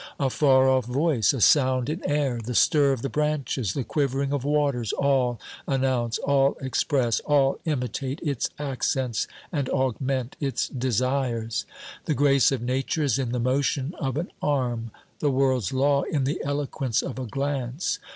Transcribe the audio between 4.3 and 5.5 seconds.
of waters, all